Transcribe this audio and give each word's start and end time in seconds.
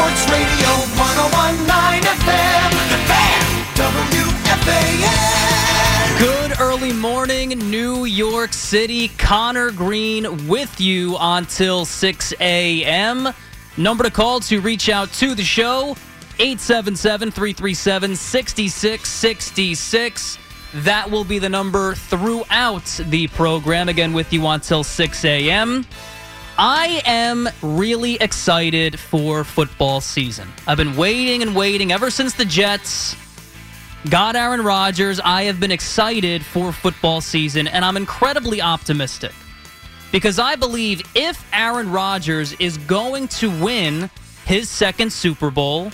Sports 0.00 0.24
Radio 0.30 0.70
1019 0.96 2.00
FM. 2.24 2.72
The. 2.88 2.96
Good 6.18 6.58
early 6.58 6.94
morning, 6.94 7.50
New 7.70 8.06
York 8.06 8.54
City. 8.54 9.08
Conor 9.18 9.70
Green 9.70 10.48
with 10.48 10.80
you 10.80 11.18
until 11.20 11.84
6 11.84 12.32
a.m. 12.40 13.28
Number 13.76 14.04
to 14.04 14.10
call 14.10 14.40
to 14.40 14.62
reach 14.62 14.88
out 14.88 15.12
to 15.14 15.34
the 15.34 15.44
show 15.44 15.94
877 16.38 17.30
337 17.30 18.16
6666. 18.16 20.38
That 20.76 21.10
will 21.10 21.24
be 21.24 21.38
the 21.38 21.50
number 21.50 21.94
throughout 21.94 22.86
the 23.10 23.28
program. 23.28 23.90
Again, 23.90 24.14
with 24.14 24.32
you 24.32 24.46
until 24.46 24.82
6 24.82 25.24
a.m. 25.26 25.84
I 26.62 27.00
am 27.06 27.48
really 27.62 28.16
excited 28.16 29.00
for 29.00 29.44
football 29.44 30.02
season. 30.02 30.46
I've 30.66 30.76
been 30.76 30.94
waiting 30.94 31.40
and 31.40 31.56
waiting 31.56 31.90
ever 31.90 32.10
since 32.10 32.34
the 32.34 32.44
Jets 32.44 33.16
got 34.10 34.36
Aaron 34.36 34.62
Rodgers. 34.62 35.20
I 35.20 35.44
have 35.44 35.58
been 35.58 35.72
excited 35.72 36.44
for 36.44 36.70
football 36.70 37.22
season, 37.22 37.66
and 37.66 37.82
I'm 37.82 37.96
incredibly 37.96 38.60
optimistic 38.60 39.32
because 40.12 40.38
I 40.38 40.54
believe 40.54 41.00
if 41.14 41.42
Aaron 41.54 41.90
Rodgers 41.90 42.52
is 42.60 42.76
going 42.76 43.28
to 43.28 43.48
win 43.62 44.10
his 44.44 44.68
second 44.68 45.14
Super 45.14 45.50
Bowl, 45.50 45.90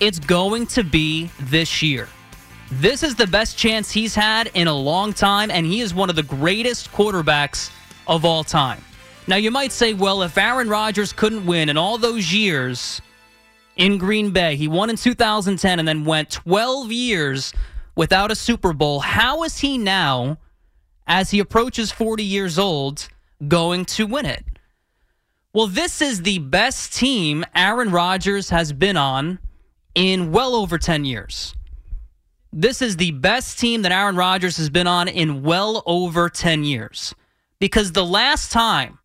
it's 0.00 0.18
going 0.18 0.66
to 0.66 0.84
be 0.84 1.30
this 1.40 1.80
year. 1.80 2.10
This 2.70 3.02
is 3.02 3.14
the 3.14 3.26
best 3.26 3.56
chance 3.56 3.90
he's 3.90 4.14
had 4.14 4.50
in 4.52 4.66
a 4.66 4.74
long 4.74 5.14
time, 5.14 5.50
and 5.50 5.64
he 5.64 5.80
is 5.80 5.94
one 5.94 6.10
of 6.10 6.16
the 6.16 6.22
greatest 6.22 6.92
quarterbacks 6.92 7.70
of 8.06 8.26
all 8.26 8.44
time. 8.44 8.84
Now, 9.30 9.36
you 9.36 9.52
might 9.52 9.70
say, 9.70 9.94
well, 9.94 10.22
if 10.22 10.36
Aaron 10.36 10.68
Rodgers 10.68 11.12
couldn't 11.12 11.46
win 11.46 11.68
in 11.68 11.76
all 11.76 11.98
those 11.98 12.32
years 12.32 13.00
in 13.76 13.96
Green 13.96 14.32
Bay, 14.32 14.56
he 14.56 14.66
won 14.66 14.90
in 14.90 14.96
2010 14.96 15.78
and 15.78 15.86
then 15.86 16.04
went 16.04 16.32
12 16.32 16.90
years 16.90 17.52
without 17.94 18.32
a 18.32 18.34
Super 18.34 18.72
Bowl, 18.72 18.98
how 18.98 19.44
is 19.44 19.58
he 19.58 19.78
now, 19.78 20.36
as 21.06 21.30
he 21.30 21.38
approaches 21.38 21.92
40 21.92 22.24
years 22.24 22.58
old, 22.58 23.08
going 23.46 23.84
to 23.84 24.04
win 24.04 24.26
it? 24.26 24.44
Well, 25.52 25.68
this 25.68 26.02
is 26.02 26.22
the 26.22 26.40
best 26.40 26.92
team 26.92 27.44
Aaron 27.54 27.92
Rodgers 27.92 28.50
has 28.50 28.72
been 28.72 28.96
on 28.96 29.38
in 29.94 30.32
well 30.32 30.56
over 30.56 30.76
10 30.76 31.04
years. 31.04 31.54
This 32.52 32.82
is 32.82 32.96
the 32.96 33.12
best 33.12 33.60
team 33.60 33.82
that 33.82 33.92
Aaron 33.92 34.16
Rodgers 34.16 34.56
has 34.56 34.70
been 34.70 34.88
on 34.88 35.06
in 35.06 35.44
well 35.44 35.84
over 35.86 36.28
10 36.28 36.64
years. 36.64 37.14
Because 37.60 37.92
the 37.92 38.04
last 38.04 38.50
time 38.50 38.96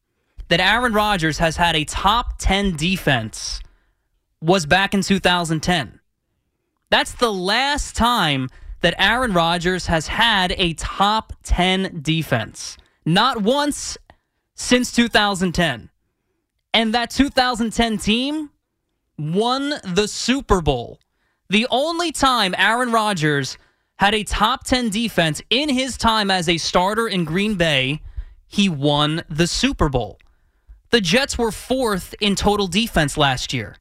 that 0.50 0.60
Aaron 0.60 0.94
Rodgers 0.94 1.38
has 1.40 1.58
had 1.58 1.76
a 1.76 1.86
top 1.86 2.38
10 2.40 2.76
defense 2.76 3.62
was 4.42 4.66
back 4.66 4.94
in 4.94 5.02
2010. 5.02 6.00
That's 6.90 7.14
the 7.14 7.34
last 7.34 7.96
time 7.96 8.50
that 8.82 8.94
Aaron 9.00 9.34
Rodgers 9.34 9.88
has 9.88 10.08
had 10.08 10.54
a 10.58 10.74
top 10.74 11.34
10 11.44 12.02
defense. 12.02 12.78
Not 13.06 13.42
once 13.42 13.98
since 14.54 14.92
2010. 14.92 15.90
And 16.74 16.94
that 16.94 17.10
2010 17.10 17.98
team 17.98 18.52
won 19.18 19.74
the 19.84 20.08
Super 20.08 20.62
Bowl. 20.62 21.00
The 21.50 21.68
only 21.70 22.12
time 22.12 22.54
Aaron 22.58 22.92
Rodgers 22.92 23.58
had 23.98 24.14
a 24.14 24.24
top 24.24 24.66
10 24.66 24.90
defense 24.90 25.42
in 25.50 25.70
his 25.70 25.98
time 25.98 26.30
as 26.30 26.50
a 26.50 26.58
starter 26.58 27.08
in 27.08 27.24
Green 27.24 27.56
Bay, 27.56 28.02
he 28.48 28.68
won 28.68 29.24
the 29.30 29.48
Super 29.48 29.90
Bowl. 29.90 30.20
The 30.96 31.02
Jets 31.02 31.38
were 31.38 31.52
fourth 31.52 32.16
in 32.22 32.36
total 32.36 32.68
defense 32.68 33.18
last 33.18 33.52
year 33.52 33.76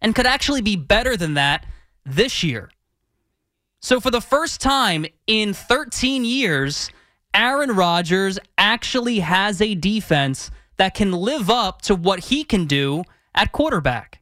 and 0.00 0.16
could 0.16 0.26
actually 0.26 0.62
be 0.62 0.74
better 0.74 1.16
than 1.16 1.34
that 1.34 1.64
this 2.04 2.42
year. 2.42 2.72
So, 3.80 4.00
for 4.00 4.10
the 4.10 4.20
first 4.20 4.60
time 4.60 5.06
in 5.28 5.54
13 5.54 6.24
years, 6.24 6.90
Aaron 7.32 7.76
Rodgers 7.76 8.40
actually 8.58 9.20
has 9.20 9.62
a 9.62 9.76
defense 9.76 10.50
that 10.76 10.94
can 10.94 11.12
live 11.12 11.50
up 11.50 11.82
to 11.82 11.94
what 11.94 12.18
he 12.18 12.42
can 12.42 12.66
do 12.66 13.04
at 13.32 13.52
quarterback. 13.52 14.20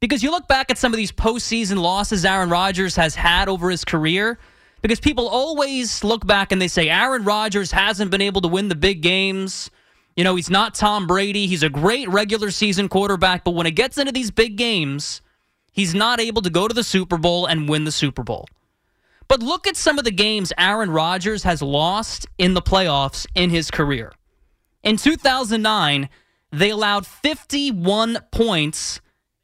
Because 0.00 0.22
you 0.22 0.30
look 0.30 0.48
back 0.48 0.70
at 0.70 0.78
some 0.78 0.94
of 0.94 0.96
these 0.96 1.12
postseason 1.12 1.76
losses 1.76 2.24
Aaron 2.24 2.48
Rodgers 2.48 2.96
has 2.96 3.14
had 3.14 3.50
over 3.50 3.68
his 3.68 3.84
career, 3.84 4.38
because 4.80 4.98
people 4.98 5.28
always 5.28 6.02
look 6.02 6.26
back 6.26 6.52
and 6.52 6.62
they 6.62 6.68
say 6.68 6.88
Aaron 6.88 7.24
Rodgers 7.24 7.70
hasn't 7.70 8.10
been 8.10 8.22
able 8.22 8.40
to 8.40 8.48
win 8.48 8.70
the 8.70 8.74
big 8.74 9.02
games. 9.02 9.70
You 10.16 10.24
know, 10.24 10.34
he's 10.36 10.50
not 10.50 10.74
Tom 10.74 11.06
Brady. 11.06 11.46
He's 11.46 11.62
a 11.62 11.70
great 11.70 12.08
regular 12.08 12.50
season 12.50 12.88
quarterback, 12.88 13.44
but 13.44 13.52
when 13.52 13.66
it 13.66 13.72
gets 13.72 13.96
into 13.98 14.12
these 14.12 14.30
big 14.30 14.56
games, 14.56 15.22
he's 15.72 15.94
not 15.94 16.20
able 16.20 16.42
to 16.42 16.50
go 16.50 16.68
to 16.68 16.74
the 16.74 16.84
Super 16.84 17.16
Bowl 17.16 17.46
and 17.46 17.68
win 17.68 17.84
the 17.84 17.92
Super 17.92 18.22
Bowl. 18.22 18.48
But 19.28 19.42
look 19.42 19.66
at 19.68 19.76
some 19.76 19.98
of 19.98 20.04
the 20.04 20.10
games 20.10 20.52
Aaron 20.58 20.90
Rodgers 20.90 21.44
has 21.44 21.62
lost 21.62 22.26
in 22.36 22.54
the 22.54 22.62
playoffs 22.62 23.26
in 23.34 23.50
his 23.50 23.70
career. 23.70 24.12
In 24.82 24.96
2009, 24.96 26.08
they 26.50 26.70
allowed 26.70 27.06
51 27.06 28.18
points 28.32 29.00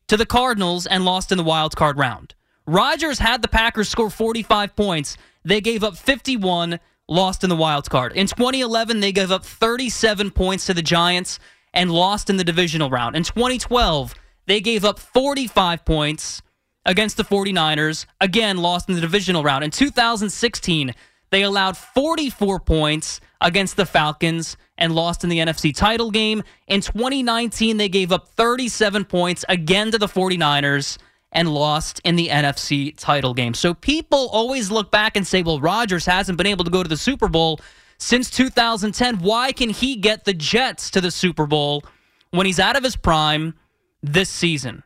to 0.08 0.16
the 0.16 0.26
Cardinals 0.26 0.86
and 0.86 1.04
lost 1.04 1.30
in 1.30 1.38
the 1.38 1.44
wild 1.44 1.76
card 1.76 1.98
round. 1.98 2.34
Rodgers 2.66 3.20
had 3.20 3.42
the 3.42 3.48
Packers 3.48 3.88
score 3.88 4.10
45 4.10 4.74
points. 4.74 5.16
They 5.44 5.60
gave 5.60 5.84
up 5.84 5.96
51, 5.96 6.80
lost 7.08 7.44
in 7.44 7.50
the 7.50 7.56
wild 7.56 7.88
card. 7.88 8.12
In 8.12 8.26
2011, 8.26 9.00
they 9.00 9.12
gave 9.12 9.30
up 9.30 9.44
37 9.44 10.30
points 10.30 10.66
to 10.66 10.74
the 10.74 10.82
Giants 10.82 11.38
and 11.72 11.90
lost 11.90 12.30
in 12.30 12.36
the 12.36 12.44
divisional 12.44 12.90
round. 12.90 13.16
In 13.16 13.22
2012, 13.22 14.14
they 14.46 14.60
gave 14.60 14.84
up 14.84 14.98
45 14.98 15.84
points 15.84 16.42
against 16.84 17.16
the 17.16 17.24
49ers, 17.24 18.06
again 18.20 18.58
lost 18.58 18.88
in 18.88 18.94
the 18.94 19.00
divisional 19.00 19.42
round. 19.42 19.64
In 19.64 19.70
2016, 19.70 20.94
they 21.30 21.42
allowed 21.42 21.76
44 21.76 22.60
points 22.60 23.20
against 23.40 23.76
the 23.76 23.86
Falcons 23.86 24.56
and 24.78 24.94
lost 24.94 25.24
in 25.24 25.30
the 25.30 25.38
NFC 25.38 25.74
title 25.74 26.10
game. 26.10 26.42
In 26.68 26.80
2019, 26.80 27.76
they 27.76 27.88
gave 27.88 28.12
up 28.12 28.28
37 28.28 29.04
points 29.04 29.44
again 29.48 29.90
to 29.90 29.98
the 29.98 30.06
49ers 30.06 30.98
and 31.32 31.52
lost 31.52 32.00
in 32.04 32.16
the 32.16 32.28
NFC 32.28 32.96
title 32.96 33.34
game. 33.34 33.54
So 33.54 33.74
people 33.74 34.28
always 34.32 34.70
look 34.70 34.90
back 34.90 35.16
and 35.16 35.26
say, 35.26 35.42
well, 35.42 35.60
Rodgers 35.60 36.06
hasn't 36.06 36.38
been 36.38 36.46
able 36.46 36.64
to 36.64 36.70
go 36.70 36.82
to 36.82 36.88
the 36.88 36.96
Super 36.96 37.28
Bowl 37.28 37.60
since 37.98 38.30
2010. 38.30 39.18
Why 39.18 39.52
can 39.52 39.70
he 39.70 39.96
get 39.96 40.24
the 40.24 40.34
Jets 40.34 40.90
to 40.92 41.00
the 41.00 41.10
Super 41.10 41.46
Bowl 41.46 41.84
when 42.30 42.46
he's 42.46 42.60
out 42.60 42.76
of 42.76 42.84
his 42.84 42.96
prime 42.96 43.54
this 44.02 44.30
season? 44.30 44.82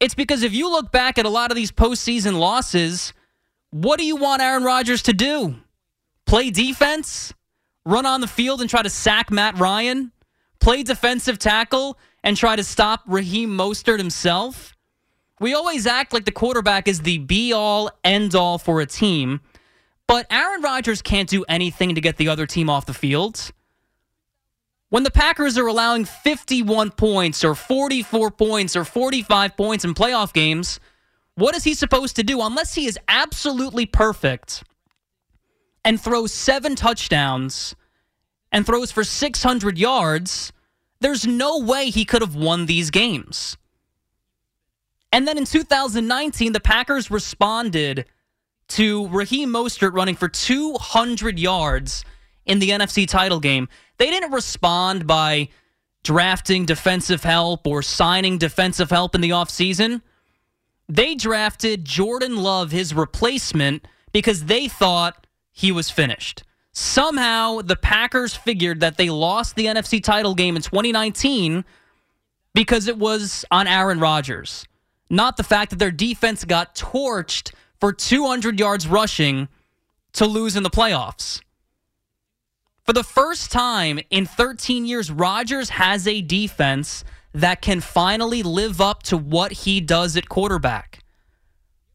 It's 0.00 0.14
because 0.14 0.42
if 0.42 0.52
you 0.52 0.70
look 0.70 0.92
back 0.92 1.18
at 1.18 1.26
a 1.26 1.30
lot 1.30 1.50
of 1.50 1.56
these 1.56 1.72
postseason 1.72 2.38
losses, 2.38 3.12
what 3.70 3.98
do 3.98 4.04
you 4.04 4.16
want 4.16 4.42
Aaron 4.42 4.64
Rodgers 4.64 5.02
to 5.02 5.12
do? 5.12 5.56
Play 6.26 6.50
defense? 6.50 7.32
Run 7.86 8.06
on 8.06 8.20
the 8.20 8.26
field 8.26 8.60
and 8.60 8.68
try 8.68 8.82
to 8.82 8.90
sack 8.90 9.30
Matt 9.30 9.58
Ryan? 9.58 10.12
Play 10.60 10.82
defensive 10.82 11.38
tackle 11.38 11.98
and 12.22 12.36
try 12.36 12.56
to 12.56 12.64
stop 12.64 13.02
Raheem 13.06 13.50
Mostert 13.50 13.98
himself? 13.98 14.73
We 15.40 15.52
always 15.54 15.86
act 15.86 16.12
like 16.12 16.24
the 16.24 16.32
quarterback 16.32 16.86
is 16.86 17.00
the 17.00 17.18
be 17.18 17.52
all, 17.52 17.90
end 18.04 18.34
all 18.34 18.58
for 18.58 18.80
a 18.80 18.86
team, 18.86 19.40
but 20.06 20.26
Aaron 20.30 20.62
Rodgers 20.62 21.02
can't 21.02 21.28
do 21.28 21.44
anything 21.48 21.94
to 21.96 22.00
get 22.00 22.16
the 22.16 22.28
other 22.28 22.46
team 22.46 22.70
off 22.70 22.86
the 22.86 22.94
field. 22.94 23.52
When 24.90 25.02
the 25.02 25.10
Packers 25.10 25.58
are 25.58 25.66
allowing 25.66 26.04
51 26.04 26.92
points 26.92 27.42
or 27.42 27.56
44 27.56 28.30
points 28.30 28.76
or 28.76 28.84
45 28.84 29.56
points 29.56 29.84
in 29.84 29.92
playoff 29.92 30.32
games, 30.32 30.78
what 31.34 31.56
is 31.56 31.64
he 31.64 31.74
supposed 31.74 32.14
to 32.16 32.22
do 32.22 32.40
unless 32.40 32.74
he 32.74 32.86
is 32.86 32.96
absolutely 33.08 33.86
perfect 33.86 34.62
and 35.84 36.00
throws 36.00 36.32
seven 36.32 36.76
touchdowns 36.76 37.74
and 38.52 38.64
throws 38.64 38.92
for 38.92 39.02
600 39.02 39.78
yards? 39.78 40.52
There's 41.00 41.26
no 41.26 41.58
way 41.58 41.90
he 41.90 42.04
could 42.04 42.22
have 42.22 42.36
won 42.36 42.66
these 42.66 42.90
games. 42.90 43.56
And 45.14 45.28
then 45.28 45.38
in 45.38 45.44
2019, 45.44 46.54
the 46.54 46.58
Packers 46.58 47.08
responded 47.08 48.06
to 48.66 49.06
Raheem 49.10 49.48
Mostert 49.48 49.92
running 49.92 50.16
for 50.16 50.26
200 50.26 51.38
yards 51.38 52.04
in 52.46 52.58
the 52.58 52.70
NFC 52.70 53.06
title 53.06 53.38
game. 53.38 53.68
They 53.98 54.10
didn't 54.10 54.32
respond 54.32 55.06
by 55.06 55.50
drafting 56.02 56.66
defensive 56.66 57.22
help 57.22 57.64
or 57.64 57.80
signing 57.80 58.38
defensive 58.38 58.90
help 58.90 59.14
in 59.14 59.20
the 59.20 59.30
offseason. 59.30 60.02
They 60.88 61.14
drafted 61.14 61.84
Jordan 61.84 62.38
Love, 62.38 62.72
his 62.72 62.92
replacement, 62.92 63.86
because 64.10 64.46
they 64.46 64.66
thought 64.66 65.28
he 65.52 65.70
was 65.70 65.90
finished. 65.90 66.42
Somehow, 66.72 67.60
the 67.60 67.76
Packers 67.76 68.34
figured 68.34 68.80
that 68.80 68.96
they 68.96 69.10
lost 69.10 69.54
the 69.54 69.66
NFC 69.66 70.02
title 70.02 70.34
game 70.34 70.56
in 70.56 70.62
2019 70.62 71.64
because 72.52 72.88
it 72.88 72.98
was 72.98 73.44
on 73.52 73.68
Aaron 73.68 74.00
Rodgers, 74.00 74.66
not 75.10 75.36
the 75.36 75.42
fact 75.42 75.70
that 75.70 75.78
their 75.78 75.90
defense 75.90 76.44
got 76.44 76.74
torched 76.74 77.52
for 77.78 77.92
200 77.92 78.58
yards 78.58 78.86
rushing 78.86 79.48
to 80.14 80.26
lose 80.26 80.56
in 80.56 80.62
the 80.62 80.70
playoffs. 80.70 81.40
For 82.84 82.92
the 82.92 83.02
first 83.02 83.50
time 83.50 83.98
in 84.10 84.26
13 84.26 84.84
years, 84.84 85.10
Rodgers 85.10 85.70
has 85.70 86.06
a 86.06 86.20
defense 86.20 87.04
that 87.32 87.62
can 87.62 87.80
finally 87.80 88.42
live 88.42 88.80
up 88.80 89.02
to 89.04 89.16
what 89.16 89.52
he 89.52 89.80
does 89.80 90.16
at 90.16 90.28
quarterback. 90.28 91.00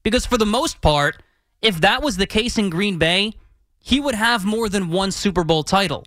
Because 0.04 0.26
for 0.26 0.38
the 0.38 0.46
most 0.46 0.82
part, 0.82 1.22
if 1.62 1.82
that 1.82 2.02
was 2.02 2.18
the 2.18 2.26
case 2.26 2.58
in 2.58 2.70
Green 2.70 2.98
Bay, 2.98 3.34
he 3.80 4.00
would 4.00 4.16
have 4.16 4.46
more 4.46 4.68
than 4.68 4.90
one 4.90 5.12
Super 5.12 5.44
Bowl 5.44 5.64
title. 5.64 6.06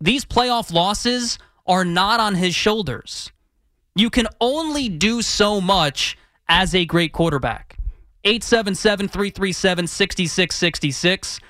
These 0.00 0.24
playoff 0.24 0.72
losses 0.72 1.38
are 1.66 1.84
not 1.84 2.18
on 2.18 2.34
his 2.34 2.54
shoulders. 2.54 3.30
You 3.94 4.10
can 4.10 4.26
only 4.40 4.88
do 4.88 5.22
so 5.22 5.60
much 5.60 6.16
as 6.52 6.74
a 6.74 6.84
great 6.84 7.14
quarterback. 7.14 7.78
877 8.24 9.08
337 9.08 9.86
6666. 9.86 11.40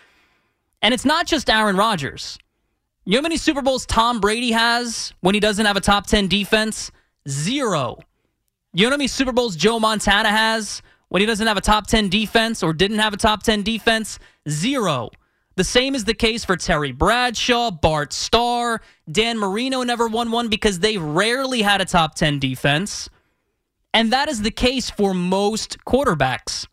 And 0.81 0.95
it's 0.95 1.05
not 1.05 1.27
just 1.27 1.51
Aaron 1.51 1.77
Rodgers. 1.77 2.39
You 3.05 3.15
know 3.15 3.19
how 3.19 3.23
many 3.23 3.37
Super 3.37 3.63
Bowls 3.63 3.85
Tom 3.85 4.21
Brady 4.21 4.53
has 4.53 5.13
when 5.21 5.35
he 5.35 5.41
doesn't 5.41 5.67
have 5.67 5.77
a 5.77 5.81
top 5.81 6.07
10 6.07 6.29
defense? 6.29 6.93
Zero. 7.29 7.99
You 8.73 8.85
know 8.85 8.91
how 8.91 8.97
many 8.97 9.09
Super 9.09 9.33
Bowls 9.33 9.57
Joe 9.57 9.81
Montana 9.81 10.31
has 10.31 10.83
when 11.09 11.21
he 11.21 11.27
doesn't 11.27 11.49
have 11.49 11.57
a 11.57 11.61
top 11.63 11.89
10 11.89 12.09
defense 12.09 12.63
or 12.63 12.73
didn't 12.73 13.01
have 13.01 13.13
a 13.13 13.17
top 13.17 13.43
10 13.43 13.65
defense? 13.65 14.21
Zero. 14.49 15.11
The 15.57 15.65
same 15.65 15.97
is 15.97 16.05
the 16.05 16.15
case 16.15 16.45
for 16.45 16.57
Terry 16.57 16.93
Bradshaw, 16.93 17.73
Bart 17.73 18.13
Starr, 18.13 18.81
Dan 19.11 19.37
Marino 19.37 19.83
never 19.83 20.07
won 20.07 20.31
one 20.31 20.49
because 20.49 20.79
they 20.79 20.97
rarely 20.97 21.61
had 21.61 21.81
a 21.81 21.85
top 21.85 22.15
10 22.15 22.39
defense. 22.39 23.11
And 23.95 24.13
that 24.13 24.29
is 24.29 24.43
the 24.43 24.51
case 24.51 24.91
for 24.91 25.13
most 25.15 25.85
quarterbacks. 25.85 26.67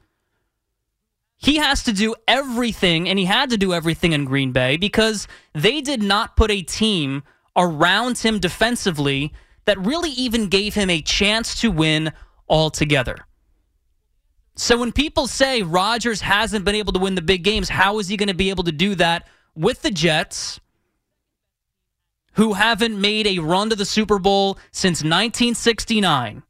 He 1.35 1.55
has 1.57 1.83
to 1.83 1.93
do 1.93 2.15
everything, 2.27 3.07
and 3.07 3.17
he 3.17 3.25
had 3.25 3.49
to 3.51 3.57
do 3.57 3.73
everything 3.73 4.11
in 4.11 4.25
Green 4.25 4.51
Bay 4.51 4.75
because 4.75 5.27
they 5.53 5.79
did 5.79 6.01
not 6.01 6.35
put 6.35 6.51
a 6.51 6.61
team 6.61 7.23
around 7.55 8.17
him 8.17 8.39
defensively 8.39 9.33
that 9.65 9.79
really 9.79 10.11
even 10.11 10.47
gave 10.47 10.73
him 10.73 10.89
a 10.89 11.01
chance 11.01 11.59
to 11.61 11.71
win 11.71 12.11
altogether. 12.49 13.25
So 14.55 14.77
when 14.77 14.91
people 14.91 15.27
say 15.27 15.61
Rodgers 15.61 16.19
hasn't 16.19 16.65
been 16.65 16.75
able 16.75 16.91
to 16.91 16.99
win 16.99 17.15
the 17.15 17.21
big 17.21 17.43
games, 17.43 17.69
how 17.69 17.99
is 17.99 18.09
he 18.09 18.17
going 18.17 18.27
to 18.27 18.33
be 18.33 18.49
able 18.49 18.65
to 18.65 18.73
do 18.73 18.95
that 18.95 19.25
with 19.55 19.81
the 19.81 19.91
Jets, 19.91 20.59
who 22.33 22.53
haven't 22.53 22.99
made 22.99 23.27
a 23.27 23.39
run 23.39 23.69
to 23.69 23.75
the 23.77 23.85
Super 23.85 24.19
Bowl 24.19 24.57
since 24.71 24.99
1969? 24.99 26.43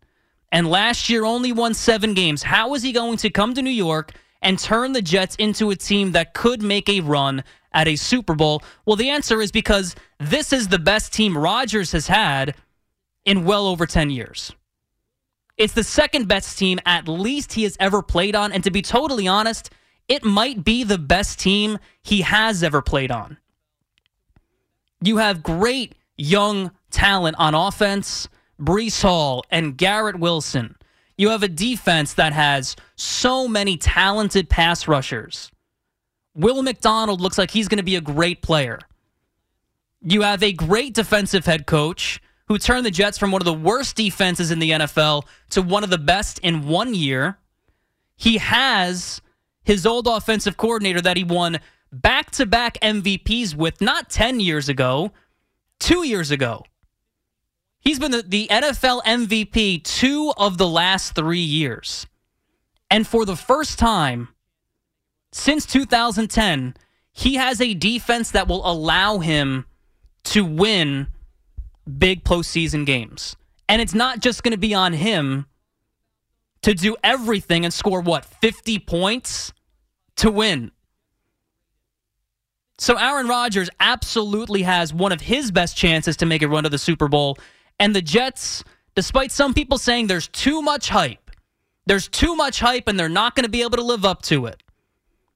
And 0.51 0.67
last 0.67 1.09
year 1.09 1.25
only 1.25 1.51
won 1.51 1.73
seven 1.73 2.13
games. 2.13 2.43
How 2.43 2.73
is 2.73 2.83
he 2.83 2.91
going 2.91 3.17
to 3.17 3.29
come 3.29 3.53
to 3.53 3.61
New 3.61 3.69
York 3.69 4.13
and 4.41 4.57
turn 4.57 4.93
the 4.93 5.01
Jets 5.01 5.35
into 5.35 5.69
a 5.69 5.75
team 5.75 6.11
that 6.13 6.33
could 6.33 6.61
make 6.63 6.89
a 6.89 7.01
run 7.01 7.43
at 7.71 7.87
a 7.87 7.95
Super 7.95 8.33
Bowl? 8.33 8.63
Well, 8.85 8.95
the 8.95 9.09
answer 9.09 9.41
is 9.41 9.51
because 9.51 9.95
this 10.19 10.51
is 10.51 10.67
the 10.67 10.79
best 10.79 11.13
team 11.13 11.37
Rodgers 11.37 11.91
has 11.91 12.07
had 12.07 12.55
in 13.25 13.45
well 13.45 13.67
over 13.67 13.85
10 13.85 14.09
years. 14.09 14.53
It's 15.57 15.73
the 15.73 15.83
second 15.83 16.27
best 16.27 16.57
team, 16.57 16.79
at 16.85 17.07
least, 17.07 17.53
he 17.53 17.63
has 17.63 17.75
ever 17.79 18.01
played 18.01 18.33
on. 18.33 18.53
And 18.53 18.63
to 18.63 18.71
be 18.71 18.81
totally 18.81 19.27
honest, 19.27 19.69
it 20.07 20.23
might 20.23 20.63
be 20.63 20.83
the 20.83 20.97
best 20.97 21.37
team 21.37 21.77
he 22.01 22.21
has 22.21 22.63
ever 22.63 22.81
played 22.81 23.11
on. 23.11 23.37
You 25.01 25.17
have 25.17 25.43
great 25.43 25.95
young 26.17 26.71
talent 26.91 27.35
on 27.37 27.55
offense, 27.55 28.29
Breece 28.59 29.01
Hall 29.01 29.43
and 29.49 29.77
Garrett 29.77 30.19
Wilson. 30.19 30.75
You 31.17 31.29
have 31.29 31.43
a 31.43 31.47
defense 31.47 32.13
that 32.13 32.33
has 32.33 32.75
so 32.95 33.47
many 33.47 33.77
talented 33.77 34.49
pass 34.49 34.87
rushers. 34.87 35.51
Will 36.35 36.61
McDonald 36.61 37.19
looks 37.19 37.37
like 37.37 37.51
he's 37.51 37.67
going 37.67 37.77
to 37.77 37.83
be 37.83 37.97
a 37.97 38.01
great 38.01 38.41
player. 38.41 38.79
You 40.01 40.21
have 40.21 40.41
a 40.43 40.53
great 40.53 40.93
defensive 40.93 41.45
head 41.45 41.65
coach 41.65 42.21
who 42.47 42.57
turned 42.57 42.85
the 42.85 42.91
Jets 42.91 43.17
from 43.17 43.31
one 43.31 43.41
of 43.41 43.45
the 43.45 43.53
worst 43.53 43.95
defenses 43.95 44.49
in 44.49 44.59
the 44.59 44.71
NFL 44.71 45.23
to 45.51 45.61
one 45.61 45.83
of 45.83 45.89
the 45.89 45.97
best 45.97 46.39
in 46.39 46.67
one 46.67 46.93
year. 46.93 47.37
He 48.15 48.37
has 48.37 49.21
his 49.63 49.85
old 49.85 50.07
offensive 50.07 50.57
coordinator 50.57 51.01
that 51.01 51.17
he 51.17 51.23
won 51.23 51.59
back 51.91 52.31
to 52.31 52.45
back 52.45 52.77
MVPs 52.81 53.55
with 53.55 53.81
not 53.81 54.09
10 54.09 54.39
years 54.39 54.69
ago, 54.69 55.11
two 55.79 56.03
years 56.03 56.31
ago. 56.31 56.63
He's 57.89 57.97
been 57.97 58.11
the, 58.11 58.21
the 58.21 58.47
NFL 58.51 59.01
MVP 59.01 59.83
two 59.83 60.31
of 60.37 60.59
the 60.59 60.67
last 60.67 61.15
three 61.15 61.39
years. 61.39 62.05
And 62.91 63.07
for 63.07 63.25
the 63.25 63.35
first 63.35 63.79
time 63.79 64.27
since 65.31 65.65
2010, 65.65 66.75
he 67.11 67.33
has 67.37 67.59
a 67.59 67.73
defense 67.73 68.29
that 68.29 68.47
will 68.47 68.61
allow 68.69 69.17
him 69.17 69.65
to 70.25 70.45
win 70.45 71.07
big 71.97 72.23
postseason 72.23 72.85
games. 72.85 73.35
And 73.67 73.81
it's 73.81 73.95
not 73.95 74.19
just 74.19 74.43
going 74.43 74.51
to 74.51 74.59
be 74.59 74.75
on 74.75 74.93
him 74.93 75.47
to 76.61 76.75
do 76.75 76.95
everything 77.03 77.65
and 77.65 77.73
score, 77.73 78.01
what, 78.01 78.23
50 78.23 78.77
points 78.77 79.51
to 80.17 80.29
win. 80.29 80.69
So 82.77 82.97
Aaron 82.97 83.27
Rodgers 83.27 83.71
absolutely 83.79 84.61
has 84.61 84.93
one 84.93 85.11
of 85.11 85.21
his 85.21 85.49
best 85.49 85.75
chances 85.75 86.17
to 86.17 86.27
make 86.27 86.43
a 86.43 86.47
run 86.47 86.65
to 86.65 86.69
the 86.69 86.77
Super 86.77 87.07
Bowl. 87.07 87.39
And 87.79 87.95
the 87.95 88.01
Jets, 88.01 88.63
despite 88.95 89.31
some 89.31 89.53
people 89.53 89.77
saying 89.77 90.07
there's 90.07 90.27
too 90.27 90.61
much 90.61 90.89
hype, 90.89 91.31
there's 91.85 92.07
too 92.07 92.35
much 92.35 92.59
hype 92.59 92.87
and 92.87 92.99
they're 92.99 93.09
not 93.09 93.35
going 93.35 93.45
to 93.45 93.49
be 93.49 93.61
able 93.61 93.77
to 93.77 93.83
live 93.83 94.05
up 94.05 94.21
to 94.23 94.45
it. 94.45 94.61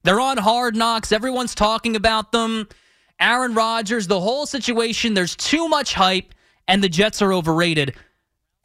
They're 0.03 0.19
on 0.19 0.37
hard 0.37 0.75
knocks. 0.75 1.11
Everyone's 1.11 1.55
talking 1.55 1.95
about 1.95 2.31
them. 2.31 2.67
Aaron 3.19 3.53
Rodgers, 3.53 4.07
the 4.07 4.19
whole 4.19 4.45
situation, 4.45 5.13
there's 5.13 5.35
too 5.35 5.69
much 5.69 5.93
hype 5.93 6.33
and 6.67 6.83
the 6.83 6.89
Jets 6.89 7.21
are 7.21 7.33
overrated. 7.33 7.95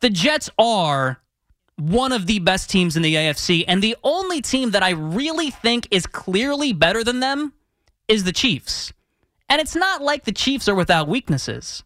The 0.01 0.11
Jets 0.11 0.51
are 0.59 1.21
one 1.77 2.13
of 2.13 2.27
the 2.27 2.41
best 2.41 2.71
teams 2.71 2.97
in 2.97 3.03
the 3.03 3.15
AFC, 3.15 3.65
and 3.69 3.81
the 3.81 3.97
only 4.03 4.43
team 4.43 4.73
that 4.73 4.83
I 4.83 4.91
really 4.91 5.51
think 5.51 5.87
is 5.91 6.07
clearly 6.07 6.73
better 6.73 7.05
than 7.05 7.21
them 7.21 7.53
is 8.09 8.25
the 8.25 8.33
Chiefs. 8.33 8.93
And 9.49 9.61
it's 9.61 9.77
not 9.77 10.03
like 10.03 10.25
the 10.25 10.33
Chiefs 10.33 10.69
are 10.69 10.75
without 10.75 11.09
weaknesses. 11.09 11.85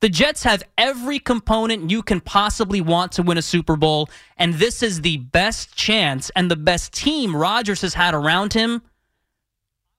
The 0.00 0.08
Jets 0.08 0.44
have 0.44 0.62
every 0.76 1.18
component 1.18 1.90
you 1.90 2.02
can 2.02 2.20
possibly 2.20 2.80
want 2.80 3.12
to 3.12 3.22
win 3.22 3.36
a 3.36 3.42
Super 3.42 3.74
Bowl, 3.74 4.08
and 4.36 4.54
this 4.54 4.82
is 4.82 5.00
the 5.00 5.16
best 5.16 5.74
chance 5.74 6.30
and 6.36 6.48
the 6.48 6.56
best 6.56 6.92
team 6.92 7.34
Rodgers 7.34 7.80
has 7.80 7.94
had 7.94 8.14
around 8.14 8.52
him 8.52 8.82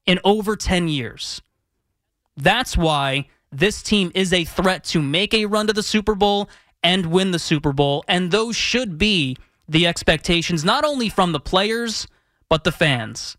in 0.05 0.19
over 0.23 0.55
10 0.55 0.87
years. 0.87 1.41
That's 2.37 2.77
why 2.77 3.27
this 3.51 3.83
team 3.83 4.11
is 4.15 4.31
a 4.31 4.45
threat 4.45 4.85
to 4.85 5.01
make 5.01 5.33
a 5.33 5.47
run 5.47 5.67
to 5.67 5.73
the 5.73 5.83
Super 5.83 6.15
Bowl 6.15 6.49
and 6.81 7.07
win 7.07 7.31
the 7.31 7.39
Super 7.39 7.73
Bowl. 7.73 8.05
And 8.07 8.31
those 8.31 8.55
should 8.55 8.97
be 8.97 9.35
the 9.67 9.85
expectations, 9.85 10.63
not 10.63 10.85
only 10.85 11.09
from 11.09 11.33
the 11.33 11.39
players, 11.41 12.07
but 12.47 12.63
the 12.63 12.71
fans. 12.71 13.35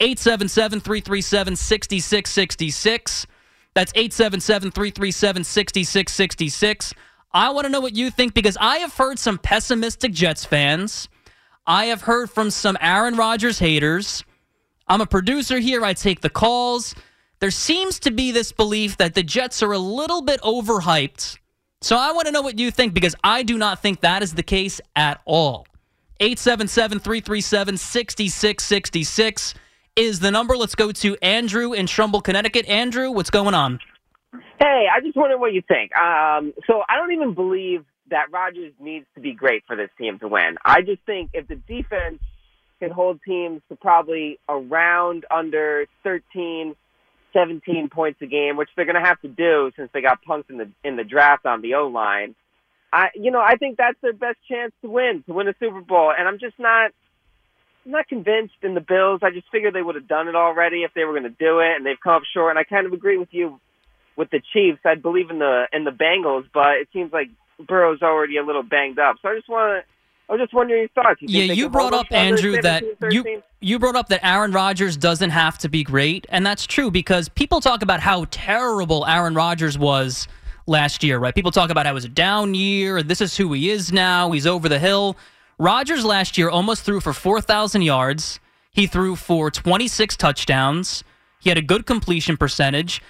877 0.00 0.80
337 0.80 1.56
6666. 1.56 3.26
That's 3.74 3.92
877 3.94 4.72
337 4.72 5.44
6666. 5.44 6.94
I 7.32 7.50
want 7.50 7.66
to 7.66 7.70
know 7.70 7.80
what 7.80 7.94
you 7.94 8.10
think 8.10 8.34
because 8.34 8.56
I 8.60 8.78
have 8.78 8.94
heard 8.94 9.18
some 9.18 9.38
pessimistic 9.38 10.12
Jets 10.12 10.44
fans. 10.44 11.08
I 11.66 11.86
have 11.86 12.02
heard 12.02 12.30
from 12.30 12.50
some 12.50 12.76
Aaron 12.80 13.16
Rodgers 13.16 13.60
haters. 13.60 14.24
I'm 14.88 15.00
a 15.00 15.06
producer 15.06 15.60
here. 15.60 15.84
I 15.84 15.92
take 15.92 16.20
the 16.20 16.30
calls. 16.30 16.94
there 17.38 17.52
seems 17.52 18.00
to 18.00 18.10
be 18.10 18.32
this 18.32 18.50
belief 18.52 18.96
that 18.96 19.14
the 19.14 19.22
Jets 19.22 19.62
are 19.62 19.72
a 19.72 19.78
little 19.78 20.20
bit 20.20 20.40
overhyped. 20.42 21.38
So 21.80 21.96
I 21.96 22.12
want 22.12 22.26
to 22.26 22.32
know 22.32 22.42
what 22.42 22.58
you 22.58 22.70
think 22.70 22.92
because 22.92 23.14
I 23.22 23.42
do 23.42 23.56
not 23.56 23.80
think 23.80 24.00
that 24.00 24.22
is 24.22 24.34
the 24.34 24.42
case 24.42 24.80
at 24.96 25.20
all. 25.24 25.66
877 26.18 26.98
337 26.98 27.76
6666 27.76 29.54
is 29.96 30.20
the 30.20 30.30
number. 30.30 30.56
Let's 30.56 30.74
go 30.74 30.92
to 30.92 31.16
Andrew 31.22 31.72
in 31.72 31.86
Trumbull, 31.86 32.20
Connecticut. 32.20 32.66
Andrew, 32.68 33.10
what's 33.10 33.30
going 33.30 33.54
on? 33.54 33.80
Hey, 34.58 34.86
I 34.94 35.00
just 35.00 35.16
wonder 35.16 35.38
what 35.38 35.52
you 35.52 35.62
think. 35.66 35.96
Um, 35.96 36.52
so 36.66 36.82
I 36.88 36.96
don't 36.96 37.12
even 37.12 37.34
believe 37.34 37.84
that 38.10 38.30
Rodgers 38.32 38.72
needs 38.80 39.06
to 39.14 39.20
be 39.20 39.32
great 39.32 39.64
for 39.66 39.76
this 39.76 39.90
team 39.98 40.18
to 40.18 40.28
win. 40.28 40.56
I 40.64 40.82
just 40.82 41.02
think 41.06 41.30
if 41.32 41.48
the 41.48 41.56
defense 41.56 42.20
can 42.80 42.90
hold 42.90 43.20
teams 43.26 43.62
to 43.68 43.76
probably 43.76 44.38
around 44.48 45.24
under 45.30 45.86
13, 46.02 46.74
17 47.32 47.88
points 47.88 48.20
a 48.22 48.26
game, 48.26 48.56
which 48.56 48.68
they're 48.74 48.84
going 48.84 49.00
to 49.00 49.06
have 49.06 49.20
to 49.20 49.28
do 49.28 49.70
since 49.76 49.90
they 49.92 50.00
got 50.00 50.18
punked 50.28 50.50
in 50.50 50.58
the 50.58 50.70
in 50.82 50.96
the 50.96 51.04
draft 51.04 51.46
on 51.46 51.62
the 51.62 51.74
O 51.74 51.86
line. 51.86 52.34
I, 52.92 53.08
you 53.14 53.30
know, 53.30 53.40
I 53.40 53.56
think 53.56 53.76
that's 53.76 53.98
their 54.02 54.12
best 54.12 54.38
chance 54.48 54.72
to 54.82 54.90
win, 54.90 55.22
to 55.26 55.32
win 55.32 55.48
a 55.48 55.54
Super 55.60 55.80
Bowl. 55.80 56.12
And 56.16 56.26
I'm 56.26 56.38
just 56.38 56.58
not, 56.58 56.90
I'm 57.90 57.96
not 57.96 58.06
convinced 58.06 58.54
in 58.62 58.74
the 58.74 58.80
Bills. 58.80 59.18
I 59.20 59.30
just 59.30 59.50
figured 59.50 59.74
they 59.74 59.82
would 59.82 59.96
have 59.96 60.06
done 60.06 60.28
it 60.28 60.36
already 60.36 60.84
if 60.84 60.94
they 60.94 61.02
were 61.02 61.12
going 61.12 61.24
to 61.24 61.28
do 61.28 61.58
it, 61.58 61.74
and 61.74 61.84
they've 61.84 61.98
come 62.00 62.14
up 62.14 62.22
short. 62.32 62.50
And 62.50 62.58
I 62.58 62.62
kind 62.62 62.86
of 62.86 62.92
agree 62.92 63.18
with 63.18 63.30
you 63.32 63.58
with 64.16 64.30
the 64.30 64.40
Chiefs. 64.52 64.78
I 64.84 64.94
believe 64.94 65.28
in 65.28 65.40
the 65.40 65.64
in 65.72 65.82
the 65.82 65.90
Bengals, 65.90 66.44
but 66.54 66.76
it 66.80 66.88
seems 66.92 67.12
like 67.12 67.30
Burrow's 67.58 68.00
already 68.00 68.36
a 68.36 68.44
little 68.44 68.62
banged 68.62 69.00
up. 69.00 69.16
So 69.20 69.28
I 69.28 69.34
just 69.34 69.48
want 69.48 69.84
to. 69.84 69.92
I 70.28 70.34
was 70.34 70.42
just 70.42 70.54
wondering 70.54 70.82
your 70.82 70.88
thoughts. 70.90 71.20
You 71.20 71.26
Yeah, 71.28 71.52
you 71.52 71.68
brought 71.68 71.92
up 71.92 72.06
Andrew 72.12 72.62
that 72.62 72.84
17, 73.00 73.10
you 73.10 73.42
you 73.58 73.80
brought 73.80 73.96
up 73.96 74.06
that 74.10 74.24
Aaron 74.24 74.52
Rodgers 74.52 74.96
doesn't 74.96 75.30
have 75.30 75.58
to 75.58 75.68
be 75.68 75.82
great, 75.82 76.28
and 76.28 76.46
that's 76.46 76.68
true 76.68 76.92
because 76.92 77.28
people 77.28 77.60
talk 77.60 77.82
about 77.82 77.98
how 77.98 78.26
terrible 78.30 79.04
Aaron 79.04 79.34
Rodgers 79.34 79.76
was 79.76 80.28
last 80.68 81.02
year, 81.02 81.18
right? 81.18 81.34
People 81.34 81.50
talk 81.50 81.70
about 81.70 81.86
how 81.86 81.90
it 81.90 81.94
was 81.94 82.04
a 82.04 82.08
down 82.08 82.54
year, 82.54 82.98
and 82.98 83.08
this 83.08 83.20
is 83.20 83.36
who 83.36 83.52
he 83.52 83.70
is 83.70 83.92
now. 83.92 84.30
He's 84.30 84.46
over 84.46 84.68
the 84.68 84.78
hill. 84.78 85.16
Rodgers 85.60 86.06
last 86.06 86.38
year 86.38 86.48
almost 86.48 86.84
threw 86.84 87.00
for 87.00 87.12
4,000 87.12 87.82
yards. 87.82 88.40
He 88.72 88.86
threw 88.86 89.14
for 89.14 89.50
26 89.50 90.16
touchdowns. 90.16 91.04
He 91.38 91.50
had 91.50 91.58
a 91.58 91.62
good 91.62 91.84
completion 91.84 92.38
percentage. 92.38 93.02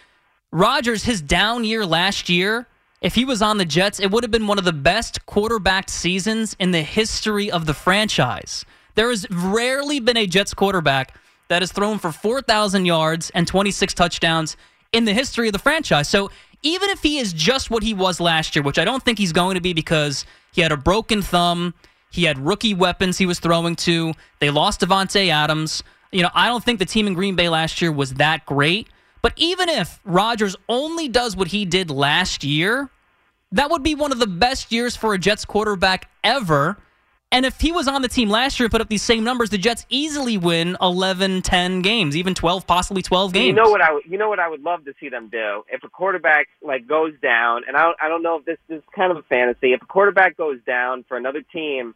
Rodgers, 0.51 1.05
his 1.05 1.23
down 1.23 1.63
year 1.63 1.87
last 1.87 2.29
year, 2.29 2.67
if 3.03 3.15
he 3.15 3.25
was 3.25 3.41
on 3.41 3.59
the 3.59 3.65
Jets, 3.65 4.01
it 4.01 4.11
would 4.11 4.25
have 4.25 4.33
been 4.33 4.49
one 4.49 4.59
of 4.59 4.65
the 4.65 4.73
best 4.73 5.25
quarterbacked 5.27 5.91
seasons 5.91 6.57
in 6.59 6.73
the 6.73 6.83
history 6.83 7.53
of 7.53 7.67
the 7.67 7.73
franchise. 7.73 8.65
There 8.97 9.11
has 9.11 9.31
rarely 9.31 10.01
been 10.01 10.17
a 10.17 10.27
Jets 10.27 10.53
quarterback 10.53 11.17
that 11.47 11.63
has 11.63 11.71
thrown 11.71 12.01
for 12.01 12.11
4,000 12.11 12.85
yards 12.85 13.31
and 13.31 13.47
26 13.47 13.95
touchdowns 13.95 14.57
in 14.93 15.05
the 15.05 15.15
history 15.15 15.47
of 15.47 15.53
the 15.53 15.61
franchise. 15.61 16.09
So 16.09 16.33
even 16.63 16.91
if 16.91 17.01
he 17.01 17.19
is 17.19 17.33
just 17.33 17.71
what 17.71 17.85
he 17.85 17.95
was 17.95 18.19
last 18.19 18.57
year, 18.57 18.65
which 18.65 18.79
I 18.81 18.85
don't 18.85 19.05
think 19.05 19.19
he's 19.19 19.33
going 19.33 19.55
to 19.55 19.61
be 19.61 19.73
because 19.73 20.27
he 20.53 20.63
had 20.63 20.73
a 20.73 20.77
broken 20.77 21.23
thumb, 21.23 21.75
he 22.11 22.25
had 22.25 22.39
rookie 22.39 22.75
weapons 22.75 23.19
he 23.19 23.27
was 23.27 23.39
throwing 23.39 23.77
to, 23.77 24.15
they 24.41 24.51
lost 24.51 24.81
Davante 24.81 25.29
Adams. 25.29 25.83
You 26.13 26.23
know, 26.23 26.31
I 26.35 26.49
don't 26.49 26.63
think 26.63 26.79
the 26.79 26.85
team 26.85 27.07
in 27.07 27.15
Green 27.15 27.37
Bay 27.37 27.49
last 27.49 27.81
year 27.81 27.93
was 27.93 28.15
that 28.15 28.45
great. 28.47 28.89
But 29.23 29.33
even 29.37 29.69
if 29.69 30.01
Rodgers 30.05 30.57
only 30.69 31.09
does 31.09 31.37
what 31.37 31.49
he 31.49 31.65
did 31.65 31.91
last 31.91 32.43
year, 32.43 32.91
that 33.53 33.71
would 33.71 33.83
be 33.83 33.95
one 33.95 34.13
of 34.13 34.19
the 34.19 34.27
best 34.27 34.73
years 34.73 34.97
for 34.97 35.15
a 35.15 35.19
Jets 35.19 35.45
quarterback 35.45 36.11
ever. 36.25 36.79
And 37.33 37.47
if 37.47 37.61
he 37.61 37.71
was 37.71 37.87
on 37.87 38.03
the 38.03 38.09
team 38.09 38.29
last 38.29 38.59
year 38.59 38.65
and 38.65 38.73
put 38.73 38.81
up 38.81 38.89
these 38.89 39.03
same 39.03 39.23
numbers, 39.23 39.51
the 39.51 39.59
Jets 39.59 39.87
easily 39.89 40.37
win 40.37 40.77
11, 40.81 41.43
10 41.43 41.81
games, 41.81 42.17
even 42.17 42.35
12, 42.35 42.67
possibly 42.67 43.03
12 43.03 43.33
games. 43.33 43.47
You 43.47 43.53
know 43.53 43.71
what 43.71 43.81
I 43.81 43.93
would, 43.93 44.03
you 44.05 44.19
know 44.19 44.29
what 44.29 44.41
I 44.41 44.49
would 44.49 44.63
love 44.63 44.85
to 44.87 44.95
see 44.99 45.09
them 45.09 45.29
do 45.29 45.63
if 45.69 45.85
a 45.85 45.89
quarterback 45.89 46.49
like 46.61 46.89
goes 46.89 47.13
down, 47.23 47.63
and 47.69 47.77
I 47.77 47.83
don't, 47.83 47.97
I 48.03 48.09
don't 48.09 48.25
know 48.25 48.39
if 48.39 48.45
this, 48.47 48.59
this 48.69 48.79
is 48.79 48.85
kind 48.97 49.13
of 49.13 49.19
a 49.19 49.23
fantasy. 49.23 49.73
If 49.73 49.83
a 49.83 49.87
quarterback 49.87 50.37
goes 50.37 50.59
down 50.67 51.05
for 51.07 51.17
another 51.17 51.43
team, 51.43 51.95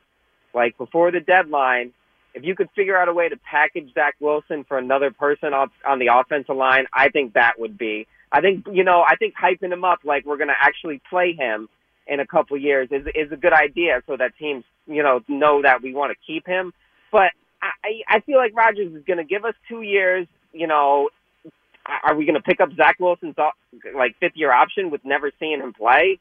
like 0.54 0.78
before 0.78 1.10
the 1.10 1.18
deadline, 1.18 1.92
if 2.34 2.44
you 2.44 2.54
could 2.54 2.68
figure 2.76 2.96
out 2.96 3.08
a 3.08 3.12
way 3.12 3.28
to 3.28 3.36
package 3.36 3.92
Zach 3.92 4.14
Wilson 4.20 4.62
for 4.64 4.78
another 4.78 5.10
person 5.10 5.52
on, 5.52 5.70
on 5.84 5.98
the 5.98 6.10
offensive 6.14 6.56
line, 6.56 6.86
I 6.92 7.08
think 7.08 7.34
that 7.34 7.58
would 7.58 7.76
be. 7.76 8.06
I 8.30 8.40
think 8.40 8.66
you 8.70 8.84
know, 8.84 9.04
I 9.06 9.16
think 9.16 9.34
hyping 9.34 9.72
him 9.72 9.84
up 9.84 10.00
like 10.04 10.24
we're 10.24 10.36
going 10.36 10.48
to 10.48 10.54
actually 10.60 11.00
play 11.10 11.32
him 11.32 11.68
in 12.06 12.20
a 12.20 12.26
couple 12.26 12.56
years 12.56 12.88
is 12.90 13.06
is 13.14 13.32
a 13.32 13.36
good 13.36 13.52
idea, 13.52 14.02
so 14.06 14.16
that 14.16 14.36
teams 14.38 14.64
you 14.86 15.02
know 15.02 15.20
know 15.28 15.62
that 15.62 15.82
we 15.82 15.94
want 15.94 16.12
to 16.12 16.18
keep 16.26 16.46
him. 16.46 16.72
But 17.10 17.32
I 17.62 18.02
I 18.08 18.20
feel 18.20 18.36
like 18.36 18.54
Rodgers 18.54 18.92
is 18.94 19.04
going 19.04 19.18
to 19.18 19.24
give 19.24 19.44
us 19.44 19.54
two 19.68 19.82
years. 19.82 20.26
You 20.52 20.66
know, 20.66 21.10
are 22.04 22.14
we 22.14 22.24
going 22.24 22.34
to 22.36 22.42
pick 22.42 22.60
up 22.60 22.70
Zach 22.76 22.96
Wilson's 23.00 23.36
like 23.94 24.16
fifth 24.20 24.36
year 24.36 24.52
option 24.52 24.90
with 24.90 25.04
never 25.04 25.30
seeing 25.38 25.60
him 25.60 25.72
play? 25.72 26.18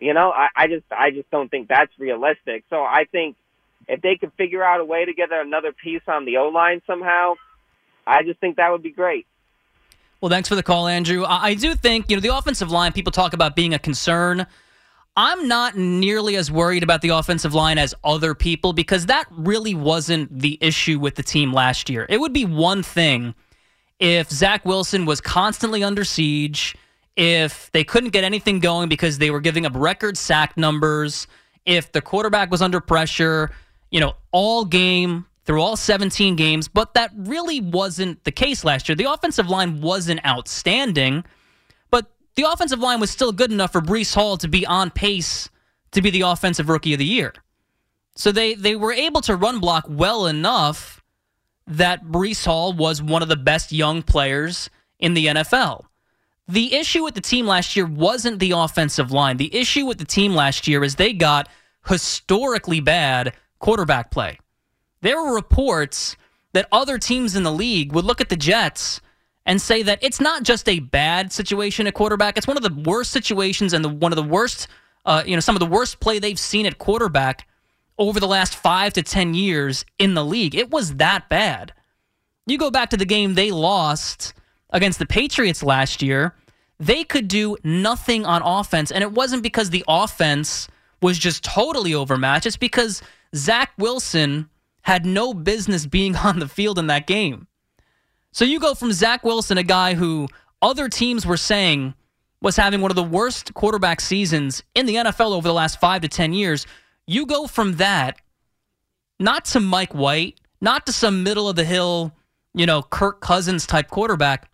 You 0.00 0.12
know, 0.12 0.30
I, 0.30 0.48
I 0.56 0.66
just 0.66 0.84
I 0.90 1.10
just 1.10 1.30
don't 1.30 1.50
think 1.50 1.68
that's 1.68 1.92
realistic. 1.98 2.64
So 2.70 2.82
I 2.82 3.04
think 3.10 3.36
if 3.88 4.02
they 4.02 4.16
could 4.16 4.32
figure 4.36 4.64
out 4.64 4.80
a 4.80 4.84
way 4.84 5.04
to 5.04 5.12
get 5.12 5.30
another 5.32 5.72
piece 5.72 6.02
on 6.08 6.24
the 6.24 6.38
O 6.38 6.48
line 6.48 6.82
somehow, 6.86 7.34
I 8.06 8.22
just 8.22 8.40
think 8.40 8.56
that 8.56 8.70
would 8.70 8.82
be 8.82 8.90
great. 8.90 9.26
Well, 10.20 10.30
thanks 10.30 10.48
for 10.48 10.54
the 10.54 10.62
call, 10.62 10.88
Andrew. 10.88 11.24
I, 11.24 11.48
I 11.48 11.54
do 11.54 11.74
think, 11.74 12.10
you 12.10 12.16
know, 12.16 12.20
the 12.20 12.36
offensive 12.36 12.70
line, 12.70 12.92
people 12.92 13.12
talk 13.12 13.32
about 13.34 13.54
being 13.54 13.74
a 13.74 13.78
concern. 13.78 14.46
I'm 15.16 15.48
not 15.48 15.76
nearly 15.76 16.36
as 16.36 16.50
worried 16.50 16.82
about 16.82 17.00
the 17.00 17.08
offensive 17.08 17.54
line 17.54 17.78
as 17.78 17.94
other 18.04 18.34
people 18.34 18.74
because 18.74 19.06
that 19.06 19.24
really 19.30 19.74
wasn't 19.74 20.38
the 20.38 20.58
issue 20.60 20.98
with 20.98 21.14
the 21.14 21.22
team 21.22 21.52
last 21.52 21.88
year. 21.88 22.06
It 22.10 22.20
would 22.20 22.34
be 22.34 22.44
one 22.44 22.82
thing 22.82 23.34
if 23.98 24.30
Zach 24.30 24.64
Wilson 24.66 25.06
was 25.06 25.22
constantly 25.22 25.82
under 25.82 26.04
siege, 26.04 26.76
if 27.16 27.70
they 27.72 27.82
couldn't 27.82 28.10
get 28.10 28.24
anything 28.24 28.60
going 28.60 28.90
because 28.90 29.16
they 29.16 29.30
were 29.30 29.40
giving 29.40 29.64
up 29.64 29.72
record 29.74 30.18
sack 30.18 30.54
numbers, 30.56 31.26
if 31.64 31.92
the 31.92 32.02
quarterback 32.02 32.50
was 32.50 32.60
under 32.60 32.80
pressure, 32.80 33.50
you 33.90 34.00
know, 34.00 34.14
all 34.32 34.66
game 34.66 35.24
through 35.44 35.62
all 35.62 35.76
17 35.76 36.36
games, 36.36 36.68
but 36.68 36.92
that 36.94 37.10
really 37.16 37.60
wasn't 37.60 38.22
the 38.24 38.32
case 38.32 38.64
last 38.64 38.88
year. 38.88 38.96
The 38.96 39.10
offensive 39.10 39.48
line 39.48 39.80
wasn't 39.80 40.24
outstanding, 40.26 41.24
the 42.36 42.44
offensive 42.50 42.78
line 42.78 43.00
was 43.00 43.10
still 43.10 43.32
good 43.32 43.50
enough 43.50 43.72
for 43.72 43.80
Breece 43.80 44.14
Hall 44.14 44.36
to 44.38 44.48
be 44.48 44.64
on 44.64 44.90
pace 44.90 45.50
to 45.92 46.02
be 46.02 46.10
the 46.10 46.22
offensive 46.22 46.68
rookie 46.68 46.92
of 46.92 46.98
the 46.98 47.04
year. 47.04 47.32
So 48.14 48.32
they 48.32 48.54
they 48.54 48.76
were 48.76 48.92
able 48.92 49.20
to 49.22 49.36
run 49.36 49.60
block 49.60 49.86
well 49.88 50.26
enough 50.26 51.02
that 51.66 52.04
Breece 52.04 52.44
Hall 52.44 52.72
was 52.72 53.02
one 53.02 53.22
of 53.22 53.28
the 53.28 53.36
best 53.36 53.72
young 53.72 54.02
players 54.02 54.70
in 54.98 55.14
the 55.14 55.26
NFL. 55.26 55.84
The 56.48 56.74
issue 56.74 57.02
with 57.02 57.14
the 57.14 57.20
team 57.20 57.46
last 57.46 57.74
year 57.74 57.86
wasn't 57.86 58.38
the 58.38 58.52
offensive 58.52 59.10
line. 59.10 59.36
The 59.36 59.54
issue 59.54 59.84
with 59.84 59.98
the 59.98 60.04
team 60.04 60.34
last 60.34 60.68
year 60.68 60.84
is 60.84 60.94
they 60.94 61.12
got 61.12 61.48
historically 61.88 62.80
bad 62.80 63.34
quarterback 63.58 64.10
play. 64.10 64.38
There 65.00 65.20
were 65.20 65.34
reports 65.34 66.16
that 66.52 66.68
other 66.70 66.98
teams 66.98 67.34
in 67.36 67.42
the 67.42 67.52
league 67.52 67.92
would 67.92 68.04
look 68.04 68.20
at 68.20 68.28
the 68.28 68.36
Jets 68.36 69.00
and 69.46 69.60
say 69.60 69.82
that 69.82 69.98
it's 70.02 70.20
not 70.20 70.42
just 70.42 70.68
a 70.68 70.80
bad 70.80 71.32
situation 71.32 71.86
at 71.86 71.94
quarterback; 71.94 72.36
it's 72.36 72.46
one 72.46 72.58
of 72.58 72.62
the 72.62 72.82
worst 72.82 73.12
situations 73.12 73.72
and 73.72 73.84
the, 73.84 73.88
one 73.88 74.12
of 74.12 74.16
the 74.16 74.22
worst, 74.22 74.68
uh, 75.06 75.22
you 75.26 75.34
know, 75.34 75.40
some 75.40 75.56
of 75.56 75.60
the 75.60 75.66
worst 75.66 76.00
play 76.00 76.18
they've 76.18 76.38
seen 76.38 76.66
at 76.66 76.78
quarterback 76.78 77.48
over 77.98 78.20
the 78.20 78.26
last 78.26 78.54
five 78.54 78.92
to 78.92 79.02
ten 79.02 79.32
years 79.32 79.84
in 79.98 80.14
the 80.14 80.24
league. 80.24 80.54
It 80.54 80.70
was 80.70 80.96
that 80.96 81.28
bad. 81.28 81.72
You 82.46 82.58
go 82.58 82.70
back 82.70 82.90
to 82.90 82.96
the 82.96 83.06
game 83.06 83.34
they 83.34 83.50
lost 83.50 84.34
against 84.70 84.98
the 84.98 85.06
Patriots 85.06 85.62
last 85.62 86.02
year. 86.02 86.34
They 86.78 87.04
could 87.04 87.28
do 87.28 87.56
nothing 87.64 88.26
on 88.26 88.42
offense, 88.42 88.92
and 88.92 89.02
it 89.02 89.12
wasn't 89.12 89.42
because 89.42 89.70
the 89.70 89.84
offense 89.88 90.68
was 91.00 91.18
just 91.18 91.42
totally 91.42 91.94
overmatched. 91.94 92.46
It's 92.46 92.56
because 92.56 93.02
Zach 93.34 93.72
Wilson 93.78 94.48
had 94.82 95.04
no 95.04 95.34
business 95.34 95.86
being 95.86 96.16
on 96.28 96.38
the 96.38 96.48
field 96.48 96.78
in 96.78 96.86
that 96.88 97.06
game. 97.06 97.46
So 98.36 98.44
you 98.44 98.60
go 98.60 98.74
from 98.74 98.92
Zach 98.92 99.24
Wilson, 99.24 99.56
a 99.56 99.62
guy 99.62 99.94
who 99.94 100.28
other 100.60 100.90
teams 100.90 101.24
were 101.24 101.38
saying 101.38 101.94
was 102.42 102.54
having 102.54 102.82
one 102.82 102.90
of 102.90 102.94
the 102.94 103.02
worst 103.02 103.54
quarterback 103.54 103.98
seasons 103.98 104.62
in 104.74 104.84
the 104.84 104.96
NFL 104.96 105.32
over 105.32 105.48
the 105.48 105.54
last 105.54 105.80
five 105.80 106.02
to 106.02 106.08
10 106.08 106.34
years. 106.34 106.66
You 107.06 107.24
go 107.24 107.46
from 107.46 107.76
that, 107.76 108.20
not 109.18 109.46
to 109.46 109.60
Mike 109.60 109.94
White, 109.94 110.38
not 110.60 110.84
to 110.84 110.92
some 110.92 111.22
middle 111.22 111.48
of 111.48 111.56
the 111.56 111.64
hill, 111.64 112.12
you 112.52 112.66
know, 112.66 112.82
Kirk 112.82 113.22
Cousins 113.22 113.66
type 113.66 113.88
quarterback. 113.88 114.50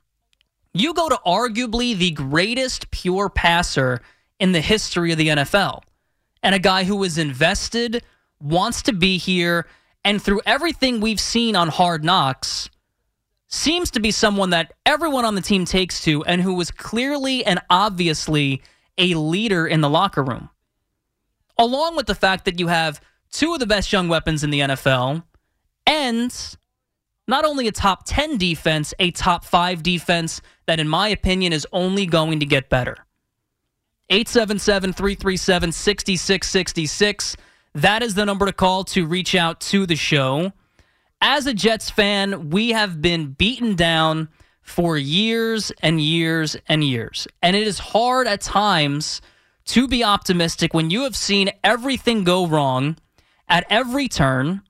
You 0.73 0.95
go 0.95 1.09
to 1.09 1.19
arguably 1.27 1.97
the 1.97 2.13
greatest 2.13 2.89
pure 2.93 3.29
passer 3.31 4.01
in 4.39 4.53
the 4.53 4.61
history 4.61 5.11
of 5.11 5.19
the 5.19 5.27
NFL 5.27 5.83
and 6.41 6.55
a 6.55 6.61
guy 6.61 6.85
who 6.85 7.03
is 7.03 7.19
invested, 7.19 8.05
wants 8.41 8.81
to 8.83 8.93
be 8.93 9.19
here, 9.19 9.67
and 10.05 10.23
through 10.23 10.41
everything 10.47 11.01
we've 11.01 11.19
seen 11.19 11.57
on 11.57 11.67
Hard 11.67 12.05
Knocks, 12.05 12.71
seems 13.53 13.91
to 13.91 14.01
be 14.01 14.11
someone 14.11 14.51
that 14.51 14.73
everyone 14.87 15.27
on 15.27 15.35
the 15.35 15.43
team 15.43 15.67
takes 15.67 16.03
to 16.03 16.25
and 16.25 16.41
who 16.41 16.55
was 16.55 16.71
clearly 16.71 17.45
and 17.45 17.61
obviously 17.69 18.63
a 18.97 19.15
leader 19.15 19.67
in 19.67 19.83
the 19.83 19.91
locker 19.91 20.23
room. 20.23 20.49
Along 21.59 21.95
with 21.95 22.07
the 22.07 22.15
fact 22.15 22.47
that 22.47 22.59
you 22.59 22.69
have 22.69 22.99
two 23.31 23.53
of 23.53 23.61
the 23.61 23.67
best 23.67 23.93
young 23.93 24.09
weapons 24.09 24.43
in 24.43 24.49
the 24.49 24.61
NFL 24.61 25.23
and 25.87 26.57
not 27.29 27.45
only 27.45 27.69
a 27.69 27.73
top 27.73 28.05
10 28.07 28.39
defense, 28.39 28.95
a 28.99 29.11
top 29.11 29.45
5 29.45 29.83
defense 29.83 30.41
that, 30.67 30.81
in 30.81 30.89
my 30.89 31.09
opinion, 31.09 31.53
is 31.53 31.67
only 31.73 32.07
going 32.07 32.41
to 32.41 32.47
get 32.47 32.71
better. 32.71 32.97
877 34.09 34.95
337 34.95 35.73
6666. 35.73 37.37
That 37.75 38.03
is 38.03 38.15
the 38.15 38.25
number 38.25 38.47
to 38.47 38.53
call 38.53 38.85
to 38.85 39.07
reach 39.07 39.35
out 39.35 39.61
to 39.61 39.87
the 39.87 39.97
show. 39.97 40.53
As 41.25 41.47
a 41.47 41.55
Jets 41.55 41.89
fan, 41.89 42.51
we 42.51 42.71
have 42.71 43.01
been 43.01 43.29
beaten 43.29 43.77
down 43.77 44.29
for 44.61 44.99
years 44.99 45.71
and 45.81 46.01
years 46.01 46.57
and 46.67 46.83
years. 46.83 47.29
And 47.41 47.55
it 47.55 47.65
is 47.65 47.79
hard 47.79 48.27
at 48.27 48.41
times 48.41 49.23
to 49.67 49.87
be 49.87 50.03
optimistic 50.03 50.75
when 50.75 50.91
you 50.91 51.05
have 51.05 51.15
seen 51.15 51.53
everything 51.63 52.25
go 52.25 52.45
wrong 52.45 52.97
at 53.49 53.65
every 53.71 54.09
turn. 54.09 54.63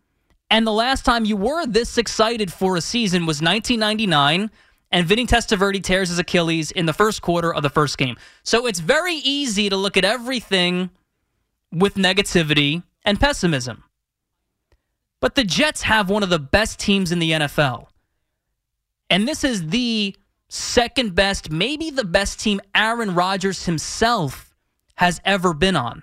And 0.51 0.67
the 0.67 0.73
last 0.73 1.07
time 1.07 1.25
you 1.25 1.39
were 1.39 1.65
this 1.65 1.97
excited 1.97 2.53
for 2.53 2.77
a 2.77 2.83
season 2.83 3.25
was 3.25 3.41
1999 3.41 4.51
and 4.91 5.07
Vinny 5.07 5.27
Testaverde 5.27 5.83
tears 5.83 6.11
his 6.11 6.19
Achilles 6.19 6.71
in 6.71 6.85
the 6.85 6.93
first 6.93 7.23
quarter 7.23 7.55
of 7.55 7.63
the 7.63 7.71
first 7.71 7.97
game. 7.97 8.19
So 8.43 8.67
it's 8.67 8.79
very 8.79 9.15
easy 9.15 9.71
to 9.71 9.77
look 9.79 9.97
at 9.97 10.05
everything 10.05 10.91
with 11.73 11.95
negativity 11.95 12.83
and 13.07 13.19
pessimism. 13.19 13.85
But 15.23 15.37
the 15.37 15.45
Jets 15.45 15.83
have 15.83 16.11
one 16.11 16.25
of 16.25 16.31
the 16.31 16.41
best 16.41 16.81
teams 16.81 17.12
in 17.12 17.21
the 17.21 17.31
NFL. 17.31 17.87
And 19.09 19.29
this 19.29 19.45
is 19.45 19.69
the 19.69 20.17
second 20.49 21.14
best, 21.14 21.49
maybe 21.49 21.91
the 21.91 22.05
best 22.05 22.41
team 22.41 22.61
Aaron 22.75 23.14
Rodgers 23.14 23.64
himself 23.64 24.52
has 24.97 25.21
ever 25.25 25.55
been 25.55 25.76
on. 25.76 26.02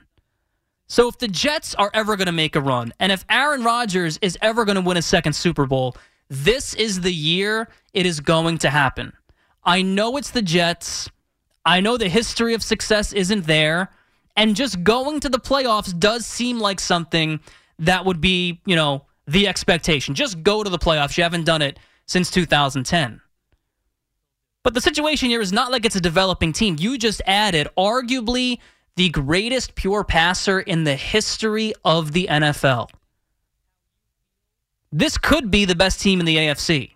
So 0.87 1.09
if 1.09 1.17
the 1.17 1.27
Jets 1.27 1.75
are 1.75 1.91
ever 1.93 2.15
going 2.15 2.27
to 2.27 2.31
make 2.31 2.55
a 2.55 2.61
run, 2.61 2.93
and 2.97 3.11
if 3.11 3.25
Aaron 3.29 3.61
Rodgers 3.61 4.17
is 4.21 4.37
ever 4.41 4.63
going 4.63 4.77
to 4.77 4.81
win 4.81 4.95
a 4.95 5.01
second 5.01 5.33
Super 5.33 5.65
Bowl, 5.65 5.97
this 6.29 6.73
is 6.73 7.01
the 7.01 7.13
year 7.13 7.67
it 7.93 8.05
is 8.05 8.21
going 8.21 8.57
to 8.59 8.69
happen. 8.69 9.11
I 9.65 9.81
know 9.81 10.15
it's 10.15 10.31
the 10.31 10.41
Jets. 10.41 11.09
I 11.65 11.81
know 11.81 11.97
the 11.97 12.07
history 12.07 12.53
of 12.53 12.63
success 12.63 13.11
isn't 13.11 13.47
there. 13.47 13.91
And 14.37 14.55
just 14.55 14.81
going 14.81 15.19
to 15.19 15.29
the 15.29 15.39
playoffs 15.39 15.97
does 15.99 16.25
seem 16.25 16.59
like 16.59 16.79
something 16.79 17.41
that 17.79 18.05
would 18.05 18.21
be, 18.21 18.61
you 18.65 18.77
know, 18.77 19.03
the 19.29 19.47
expectation. 19.47 20.15
Just 20.15 20.43
go 20.43 20.63
to 20.63 20.69
the 20.69 20.79
playoffs. 20.79 21.17
You 21.17 21.23
haven't 21.23 21.45
done 21.45 21.61
it 21.61 21.79
since 22.07 22.31
2010. 22.31 23.21
But 24.63 24.73
the 24.73 24.81
situation 24.81 25.29
here 25.29 25.41
is 25.41 25.53
not 25.53 25.71
like 25.71 25.85
it's 25.85 25.95
a 25.95 26.01
developing 26.01 26.51
team. 26.51 26.75
You 26.79 26.97
just 26.97 27.21
added 27.25 27.67
arguably 27.77 28.59
the 28.95 29.09
greatest 29.09 29.75
pure 29.75 30.03
passer 30.03 30.59
in 30.59 30.83
the 30.83 30.95
history 30.95 31.73
of 31.85 32.11
the 32.11 32.27
NFL. 32.29 32.89
This 34.91 35.17
could 35.17 35.51
be 35.51 35.65
the 35.65 35.75
best 35.75 36.01
team 36.01 36.19
in 36.19 36.25
the 36.25 36.35
AFC. 36.35 36.91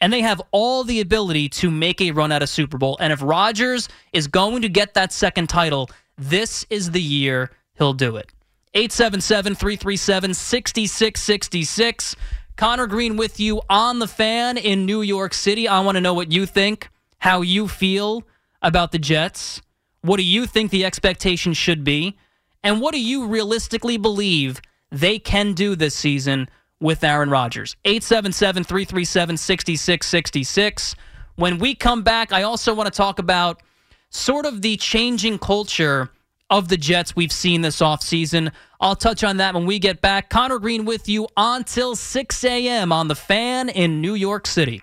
And 0.00 0.12
they 0.12 0.22
have 0.22 0.40
all 0.52 0.84
the 0.84 1.00
ability 1.00 1.50
to 1.50 1.70
make 1.70 2.00
a 2.00 2.12
run 2.12 2.32
at 2.32 2.42
a 2.42 2.46
Super 2.46 2.78
Bowl. 2.78 2.96
And 3.00 3.12
if 3.12 3.20
Rodgers 3.20 3.88
is 4.12 4.28
going 4.28 4.62
to 4.62 4.68
get 4.68 4.94
that 4.94 5.12
second 5.12 5.48
title, 5.48 5.90
this 6.16 6.64
is 6.70 6.92
the 6.92 7.02
year 7.02 7.50
he'll 7.74 7.92
do 7.92 8.16
it. 8.16 8.32
877 8.74 9.54
337 9.54 10.34
6666. 10.34 12.16
Conor 12.56 12.86
Green 12.86 13.16
with 13.16 13.40
you 13.40 13.62
on 13.68 13.98
the 13.98 14.06
fan 14.08 14.56
in 14.56 14.86
New 14.86 15.02
York 15.02 15.34
City. 15.34 15.66
I 15.66 15.80
want 15.80 15.96
to 15.96 16.00
know 16.00 16.14
what 16.14 16.30
you 16.30 16.46
think, 16.46 16.88
how 17.18 17.40
you 17.40 17.68
feel 17.68 18.22
about 18.62 18.92
the 18.92 18.98
Jets. 18.98 19.62
What 20.02 20.18
do 20.18 20.24
you 20.24 20.46
think 20.46 20.70
the 20.70 20.84
expectation 20.84 21.52
should 21.52 21.84
be? 21.84 22.16
And 22.62 22.80
what 22.80 22.92
do 22.92 23.00
you 23.00 23.26
realistically 23.26 23.96
believe 23.96 24.60
they 24.90 25.18
can 25.18 25.52
do 25.52 25.76
this 25.76 25.94
season 25.94 26.48
with 26.80 27.04
Aaron 27.04 27.30
Rodgers. 27.30 27.76
877 27.84 28.64
337 28.64 29.36
6666. 29.36 30.94
When 31.36 31.58
we 31.58 31.74
come 31.74 32.02
back, 32.02 32.32
I 32.32 32.42
also 32.42 32.74
want 32.74 32.92
to 32.92 32.96
talk 32.96 33.18
about 33.18 33.62
sort 34.10 34.46
of 34.46 34.62
the 34.62 34.76
changing 34.76 35.38
culture 35.38 36.10
of 36.50 36.68
the 36.68 36.76
Jets 36.76 37.16
we've 37.16 37.32
seen 37.32 37.62
this 37.62 37.80
offseason. 37.80 38.52
I'll 38.80 38.96
touch 38.96 39.24
on 39.24 39.38
that 39.38 39.54
when 39.54 39.66
we 39.66 39.78
get 39.78 40.00
back. 40.00 40.28
Conor 40.28 40.58
Green 40.58 40.84
with 40.84 41.08
you 41.08 41.28
until 41.36 41.96
6 41.96 42.44
a.m. 42.44 42.92
on 42.92 43.08
The 43.08 43.14
Fan 43.14 43.68
in 43.68 44.00
New 44.00 44.14
York 44.14 44.46
City. 44.46 44.82